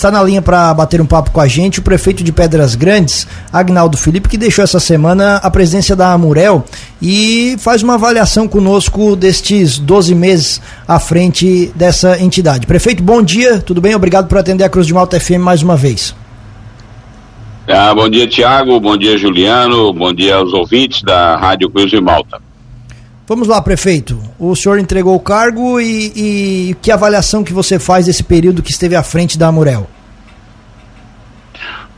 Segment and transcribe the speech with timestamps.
[0.00, 3.28] está na linha para bater um papo com a gente o prefeito de Pedras Grandes,
[3.52, 6.64] Agnaldo Felipe, que deixou essa semana a presidência da Amurel
[7.02, 12.66] e faz uma avaliação conosco destes 12 meses à frente dessa entidade.
[12.66, 13.94] Prefeito, bom dia, tudo bem?
[13.94, 16.14] Obrigado por atender a Cruz de Malta FM mais uma vez.
[17.68, 22.00] Ah, bom dia, Tiago, bom dia, Juliano, bom dia aos ouvintes da Rádio Cruz de
[22.00, 22.40] Malta.
[23.30, 24.20] Vamos lá, prefeito.
[24.40, 28.72] O senhor entregou o cargo e, e, que avaliação que você faz desse período que
[28.72, 29.88] esteve à frente da Amurel?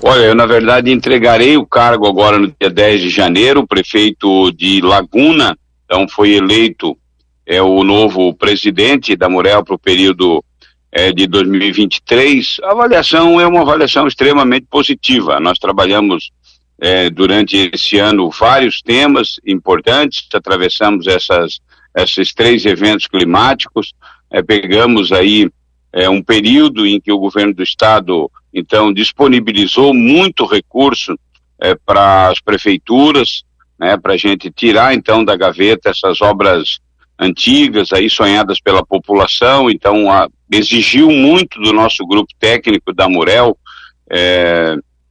[0.00, 4.52] Olha, eu na verdade entregarei o cargo agora no dia 10 de janeiro, o prefeito
[4.52, 6.96] de Laguna, então foi eleito
[7.44, 10.44] é o novo presidente da Amurel para o período
[10.92, 12.58] é, de 2023.
[12.62, 15.40] A avaliação é uma avaliação extremamente positiva.
[15.40, 16.30] Nós trabalhamos
[16.78, 21.60] é, durante esse ano vários temas importantes, atravessamos essas,
[21.96, 23.92] esses três eventos climáticos,
[24.30, 25.50] é, pegamos aí
[25.92, 31.18] é, um período em que o governo do estado então disponibilizou muito recurso
[31.60, 33.44] é, para as prefeituras,
[33.78, 36.78] né, para a gente tirar então da gaveta essas obras
[37.18, 43.56] antigas aí sonhadas pela população, então a, exigiu muito do nosso grupo técnico da Murel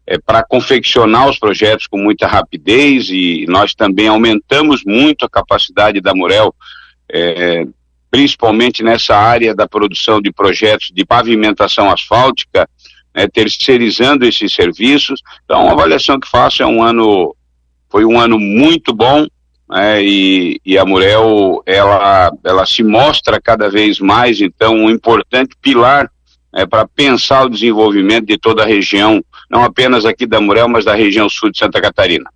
[0.08, 5.30] é, é, para confeccionar os projetos com muita rapidez e nós também aumentamos muito a
[5.30, 6.54] capacidade da Murel,
[7.12, 7.66] é,
[8.10, 12.70] principalmente nessa área da produção de projetos de pavimentação asfáltica,
[13.14, 15.22] né, terceirizando esses serviços.
[15.44, 17.36] Então, a avaliação que faço é um ano,
[17.90, 19.26] foi um ano muito bom,
[19.70, 25.56] né, e, e, a Murel, ela, ela se mostra cada vez mais, então, um importante
[25.62, 26.10] pilar
[26.54, 30.86] é, para pensar o desenvolvimento de toda a região, não apenas aqui da Murel, mas
[30.86, 32.30] da região sul de Santa Catarina.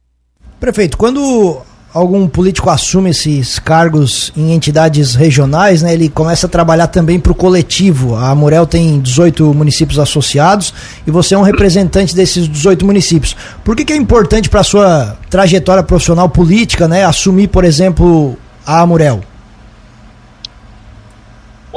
[0.60, 1.62] Prefeito, quando
[1.94, 7.32] algum político assume esses cargos em entidades regionais, né, ele começa a trabalhar também para
[7.32, 8.16] o coletivo.
[8.16, 10.74] A Murel tem 18 municípios associados
[11.06, 13.36] e você é um representante desses 18 municípios.
[13.64, 18.38] Por que, que é importante para a sua trajetória profissional política né, assumir, por exemplo,
[18.66, 19.22] a Amurel?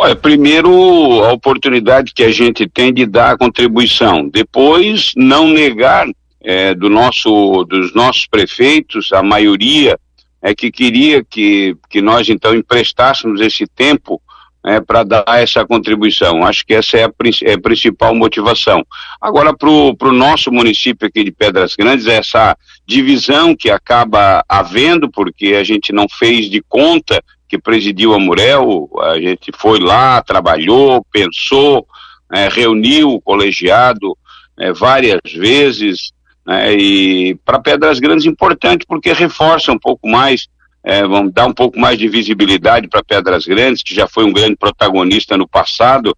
[0.03, 6.09] Olha, primeiro a oportunidade que a gente tem de dar a contribuição, depois não negar
[6.43, 9.97] é, do nosso, dos nossos prefeitos, a maioria
[10.43, 14.21] é que queria que, que nós então emprestássemos esse tempo
[14.67, 16.45] é, para dar essa contribuição.
[16.45, 17.13] Acho que essa é a,
[17.45, 18.85] é a principal motivação.
[19.21, 25.55] Agora, para o nosso município aqui de Pedras Grandes, essa divisão que acaba havendo, porque
[25.55, 31.05] a gente não fez de conta que presidiu a Murel, a gente foi lá, trabalhou,
[31.13, 31.87] pensou,
[32.33, 34.17] é, reuniu o colegiado
[34.59, 36.13] é, várias vezes,
[36.47, 40.49] né, e para Pedras Grandes importante porque reforça um pouco mais,
[40.83, 44.33] é, vamos dar um pouco mais de visibilidade para Pedras Grandes, que já foi um
[44.33, 46.17] grande protagonista no passado,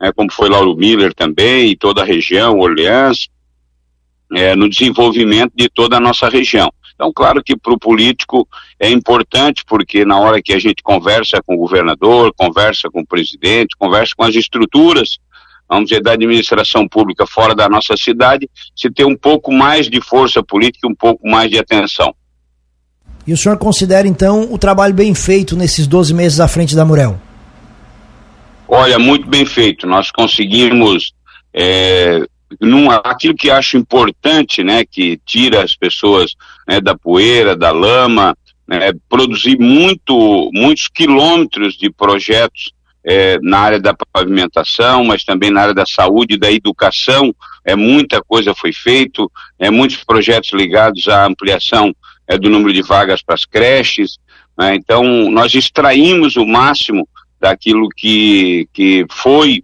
[0.00, 3.26] né, como foi Lauro Miller também, e toda a região, Orleans,
[4.36, 6.72] é, no desenvolvimento de toda a nossa região.
[6.96, 8.48] Então, claro que para o político
[8.80, 13.06] é importante, porque na hora que a gente conversa com o governador, conversa com o
[13.06, 15.18] presidente, conversa com as estruturas,
[15.68, 20.00] vamos dizer, da administração pública fora da nossa cidade, se ter um pouco mais de
[20.00, 22.14] força política e um pouco mais de atenção.
[23.26, 26.84] E o senhor considera, então, o trabalho bem feito nesses 12 meses à frente da
[26.84, 27.20] Murel?
[28.66, 29.86] Olha, muito bem feito.
[29.86, 31.12] Nós conseguimos
[31.52, 32.24] é,
[32.60, 36.34] num, aquilo que acho importante, né, que tira as pessoas
[36.66, 38.36] né, da poeira, da lama,
[38.66, 42.72] né, produzir muito, muitos quilômetros de projetos
[43.04, 48.22] é, na área da pavimentação, mas também na área da saúde, da educação, é muita
[48.22, 51.94] coisa foi feito, é muitos projetos ligados à ampliação
[52.26, 54.18] é, do número de vagas para as creches,
[54.58, 57.08] né, então nós extraímos o máximo
[57.40, 59.62] daquilo que, que foi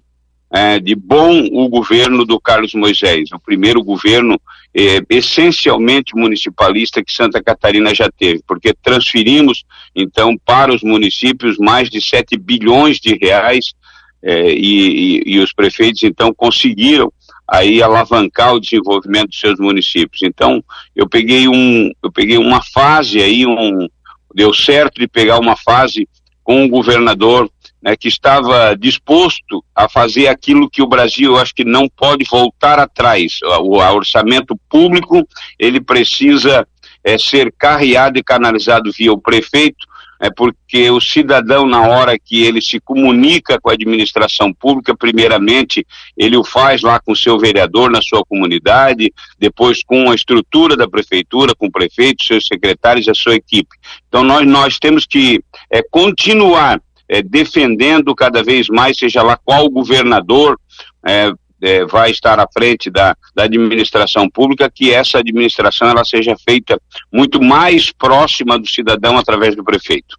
[0.53, 4.39] é, de bom o governo do Carlos Moisés, o primeiro governo
[4.75, 9.65] é, essencialmente municipalista que Santa Catarina já teve, porque transferimos
[9.97, 13.73] então para os municípios mais de 7 bilhões de reais
[14.23, 17.11] é, e, e, e os prefeitos então conseguiram
[17.49, 20.22] aí alavancar o desenvolvimento dos seus municípios.
[20.22, 20.63] Então,
[20.95, 23.89] eu peguei um, eu peguei uma fase aí, um,
[24.34, 26.09] deu certo de pegar uma fase
[26.43, 27.51] com um governador
[27.83, 32.79] né, que estava disposto a fazer aquilo que o Brasil, acho que não pode voltar
[32.79, 33.41] atrás.
[33.61, 35.27] O, o orçamento público
[35.59, 36.67] ele precisa
[37.03, 39.91] é, ser carreado e canalizado via o prefeito,
[40.21, 45.84] é porque o cidadão na hora que ele se comunica com a administração pública, primeiramente
[46.17, 50.77] ele o faz lá com o seu vereador na sua comunidade, depois com a estrutura
[50.77, 53.77] da prefeitura, com o prefeito, seus secretários e a sua equipe.
[54.07, 56.81] Então nós nós temos que é, continuar
[57.12, 60.59] é, defendendo cada vez mais, seja lá qual governador,
[61.06, 61.30] é,
[61.60, 66.80] é, vai estar à frente da, da administração pública, que essa administração ela seja feita
[67.12, 70.16] muito mais próxima do cidadão através do prefeito.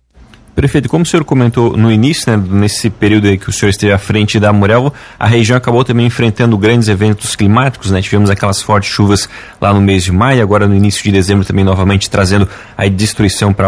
[0.55, 3.91] Prefeito, como o senhor comentou no início, né, nesse período aí que o senhor esteve
[3.91, 7.99] à frente da Murel, a região acabou também enfrentando grandes eventos climáticos, né?
[8.03, 9.27] Tivemos aquelas fortes chuvas
[9.59, 12.47] lá no mês de maio, agora no início de dezembro também novamente trazendo
[12.77, 13.65] a destruição para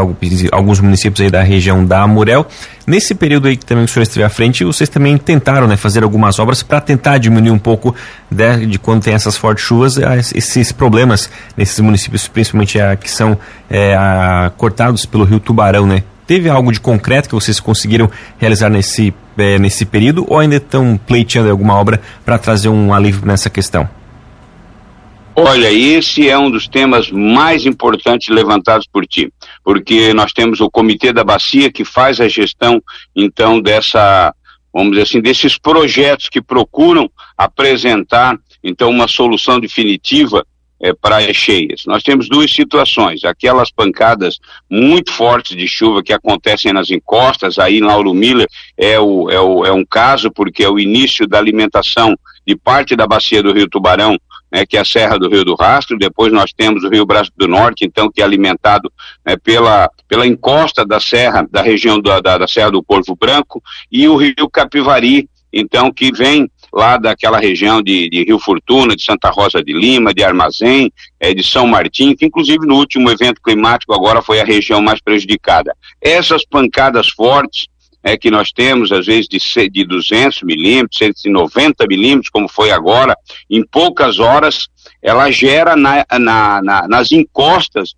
[0.52, 2.46] alguns municípios aí da região da Murel.
[2.86, 6.04] Nesse período aí que também o senhor esteve à frente, vocês também tentaram, né, fazer
[6.04, 7.96] algumas obras para tentar diminuir um pouco
[8.30, 9.98] de, de, quando tem essas fortes chuvas,
[10.36, 16.04] esses problemas nesses municípios, principalmente a, que são é, a, cortados pelo rio Tubarão, né?
[16.28, 20.98] Teve algo de concreto que vocês conseguiram realizar nesse, é, nesse período ou ainda estão
[20.98, 23.88] pleiteando alguma obra para trazer um alívio nessa questão?
[25.38, 29.32] Olha, esse é um dos temas mais importantes levantados por ti,
[29.66, 32.82] porque nós temos o Comitê da Bacia que faz a gestão,
[33.14, 34.34] então, dessa,
[34.74, 40.46] vamos dizer assim, desses projetos que procuram apresentar, então, uma solução definitiva
[40.82, 41.84] é, praias cheias.
[41.86, 44.40] Nós temos duas situações, aquelas pancadas
[44.70, 49.40] muito fortes de chuva que acontecem nas encostas, aí em Lauro Miller é, o, é,
[49.40, 53.54] o, é um caso, porque é o início da alimentação de parte da bacia do
[53.54, 54.18] Rio Tubarão,
[54.52, 57.32] né, que é a Serra do Rio do Rastro, depois nós temos o Rio Braço
[57.36, 58.92] do Norte, então, que é alimentado
[59.26, 63.62] né, pela, pela encosta da serra, da região da, da, da Serra do Corvo Branco,
[63.92, 69.04] e o Rio Capivari, então, que vem lá daquela região de, de, Rio Fortuna, de
[69.04, 73.42] Santa Rosa de Lima, de Armazém, é, de São Martim, que inclusive no último evento
[73.42, 75.74] climático agora foi a região mais prejudicada.
[76.02, 77.68] Essas pancadas fortes
[78.04, 83.16] é, que nós temos, às vezes de, de 200 milímetros, 190 milímetros, como foi agora,
[83.50, 84.68] em poucas horas,
[85.02, 87.96] ela gera na, na, na, nas encostas,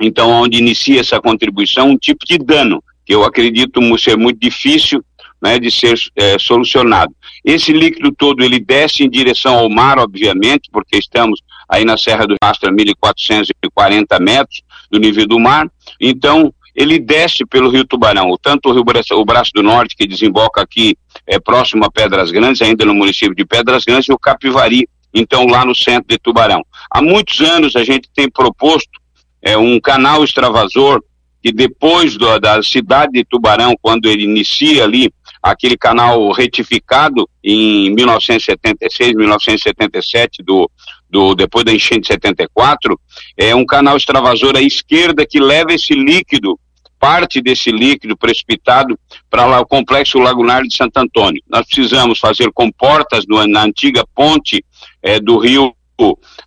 [0.00, 5.04] então onde inicia essa contribuição, um tipo de dano, que eu acredito ser muito difícil
[5.42, 7.12] né, de ser é, solucionado.
[7.44, 12.26] Esse líquido todo ele desce em direção ao mar, obviamente, porque estamos aí na Serra
[12.26, 15.68] do Rastro a 1.440 metros do nível do mar.
[16.00, 20.06] Então, ele desce pelo Rio Tubarão, tanto o Rio Braço, o Braço do Norte, que
[20.06, 20.96] desemboca aqui
[21.26, 25.46] é, próximo a Pedras Grandes, ainda no município de Pedras Grandes, e o Capivari, então
[25.46, 26.64] lá no centro de Tubarão.
[26.90, 29.00] Há muitos anos a gente tem proposto
[29.42, 31.02] é, um canal extravasor
[31.42, 35.12] que depois do, da cidade de Tubarão, quando ele inicia ali
[35.42, 40.70] aquele canal retificado em 1976, 1977, do,
[41.10, 42.98] do, depois da enchente de 74,
[43.36, 46.58] é um canal extravasor à esquerda que leva esse líquido,
[46.98, 48.96] parte desse líquido precipitado
[49.28, 51.42] para o complexo lagunar de Santo Antônio.
[51.50, 54.64] Nós precisamos fazer comportas no, na antiga ponte
[55.02, 55.74] é, do rio,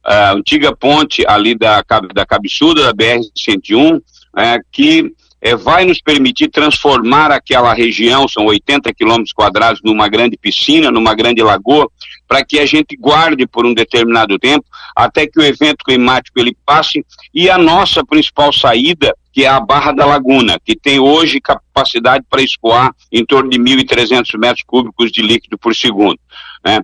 [0.04, 1.84] a antiga ponte ali da,
[2.14, 4.02] da cabeçuda da BR-101,
[4.38, 10.38] é, que é, vai nos permitir transformar aquela região, são 80 quilômetros quadrados, numa grande
[10.38, 11.90] piscina, numa grande lagoa,
[12.28, 14.66] para que a gente guarde por um determinado tempo,
[14.96, 19.60] até que o evento climático ele passe, e a nossa principal saída, que é a
[19.60, 25.12] Barra da Laguna, que tem hoje capacidade para escoar em torno de 1.300 metros cúbicos
[25.12, 26.18] de líquido por segundo.
[26.66, 26.80] Né?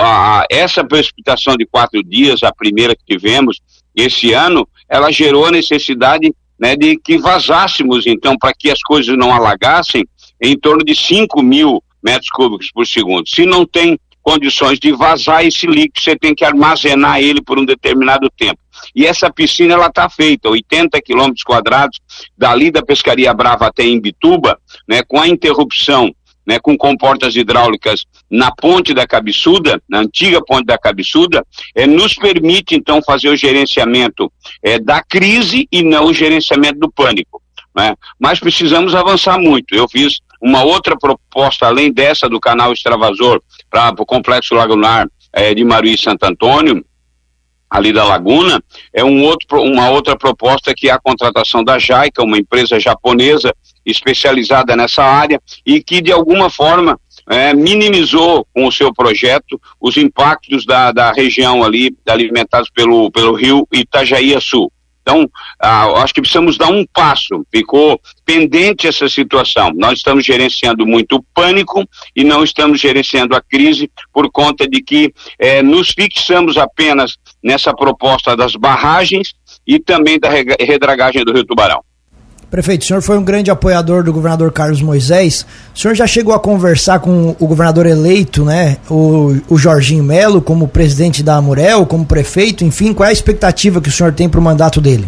[0.00, 3.60] A, essa precipitação de quatro dias, a primeira que tivemos
[3.94, 6.32] esse ano, ela gerou a necessidade
[6.62, 10.06] né, de que vazássemos, então, para que as coisas não alagassem,
[10.40, 13.28] em torno de 5 mil metros cúbicos por segundo.
[13.28, 17.64] Se não tem condições de vazar esse líquido, você tem que armazenar ele por um
[17.64, 18.60] determinado tempo.
[18.94, 21.98] E essa piscina ela está feita, 80 quilômetros quadrados,
[22.38, 24.56] dali da Pescaria Brava até Imbituba,
[24.88, 26.14] né, com a interrupção
[26.46, 31.44] né, com comportas hidráulicas na ponte da cabeçuda, na antiga ponte da cabeçuda,
[31.74, 34.32] é, nos permite então fazer o gerenciamento
[34.62, 37.40] é, da crise e não o gerenciamento do pânico.
[37.74, 37.94] Né?
[38.18, 39.74] Mas precisamos avançar muito.
[39.74, 45.54] Eu fiz uma outra proposta, além dessa do canal extravasor para o complexo lagunar é,
[45.54, 46.84] de Maruí e Santo Antônio,
[47.72, 52.22] ali da Laguna, é um outro, uma outra proposta que é a contratação da JAICA,
[52.22, 56.98] uma empresa japonesa especializada nessa área e que de alguma forma
[57.28, 63.34] é, minimizou com o seu projeto os impactos da, da região ali alimentados pelo, pelo
[63.34, 64.72] rio Itajaí Sul.
[65.02, 65.28] Então,
[65.60, 67.44] ah, acho que precisamos dar um passo.
[67.50, 69.72] Ficou pendente essa situação.
[69.74, 71.84] Nós estamos gerenciando muito o pânico
[72.14, 77.74] e não estamos gerenciando a crise por conta de que eh, nos fixamos apenas nessa
[77.74, 79.34] proposta das barragens
[79.66, 81.82] e também da redragagem do Rio Tubarão.
[82.52, 85.46] Prefeito, o senhor foi um grande apoiador do governador Carlos Moisés.
[85.74, 88.76] O senhor já chegou a conversar com o governador eleito, né?
[88.90, 93.80] O, o Jorginho Melo, como presidente da Amurel, como prefeito, enfim, qual é a expectativa
[93.80, 95.06] que o senhor tem para o mandato dele?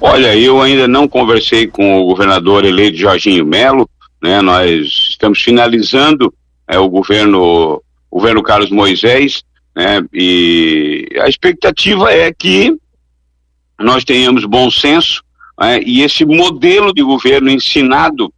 [0.00, 3.88] Olha, eu ainda não conversei com o governador eleito Jorginho Melo,
[4.20, 4.42] né?
[4.42, 6.34] Nós estamos finalizando
[6.66, 9.44] é, o governo governo Carlos Moisés,
[9.76, 12.76] né, e a expectativa é que
[13.78, 15.22] nós tenhamos bom senso
[15.60, 18.32] né, e esse modelo de governo ensinado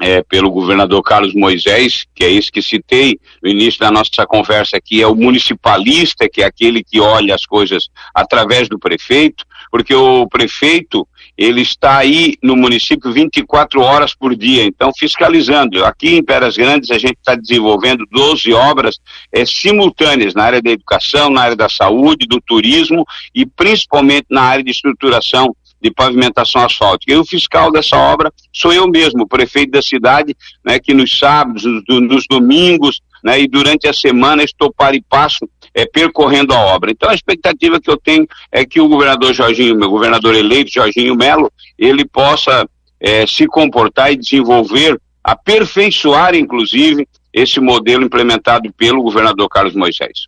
[0.00, 4.78] é, pelo governador Carlos Moisés, que é esse que citei no início da nossa conversa
[4.78, 9.94] aqui, é o municipalista, que é aquele que olha as coisas através do prefeito, porque
[9.94, 15.84] o prefeito ele está aí no município 24 horas por dia, então fiscalizando.
[15.84, 18.98] Aqui em Peras Grandes a gente está desenvolvendo 12 obras
[19.32, 24.42] é, simultâneas na área da educação, na área da saúde, do turismo e principalmente na
[24.42, 27.12] área de estruturação de pavimentação asfáltica.
[27.12, 31.18] E o fiscal dessa obra sou eu mesmo, o prefeito da cidade, né, que nos
[31.18, 36.58] sábados, nos domingos, né, e durante a semana estou para e passo é, percorrendo a
[36.58, 36.90] obra.
[36.90, 41.14] Então a expectativa que eu tenho é que o governador Jorginho, meu governador eleito, Jorginho
[41.14, 42.68] Melo, ele possa
[42.98, 50.26] é, se comportar e desenvolver, aperfeiçoar, inclusive, esse modelo implementado pelo governador Carlos Moisés.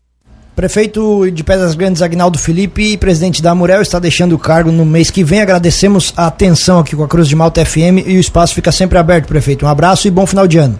[0.55, 5.11] Prefeito de Pedras Grandes, Agnaldo Felipe, presidente da Murel, está deixando o cargo no mês
[5.11, 5.41] que vem.
[5.41, 8.99] Agradecemos a atenção aqui com a Cruz de Malta FM e o espaço fica sempre
[8.99, 9.65] aberto, prefeito.
[9.65, 10.79] Um abraço e bom final de ano.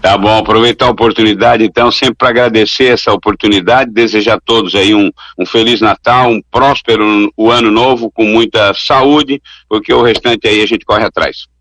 [0.00, 4.94] Tá bom, aproveitar a oportunidade, então, sempre para agradecer essa oportunidade, desejar a todos aí
[4.94, 10.48] um, um Feliz Natal, um próspero o ano novo, com muita saúde, porque o restante
[10.48, 11.51] aí a gente corre atrás.